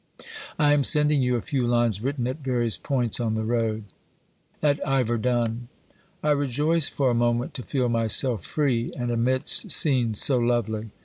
I 0.57 0.73
am 0.73 0.83
sending 0.83 1.21
you 1.21 1.35
a 1.35 1.43
few 1.43 1.67
lines 1.67 2.01
written 2.01 2.25
at 2.25 2.39
various 2.39 2.75
points 2.79 3.19
on 3.19 3.35
the 3.35 3.43
road. 3.43 3.83
At 4.63 4.79
Iverdun. 4.83 5.67
I 6.23 6.31
rejoiced 6.31 6.91
for 6.91 7.11
a 7.11 7.13
moment 7.13 7.53
to 7.53 7.61
feel 7.61 7.87
myself 7.87 8.43
free 8.43 8.91
and 8.97 9.11
amidst 9.11 9.71
scenes 9.71 10.19
so 10.19 10.39
lovely. 10.39 10.89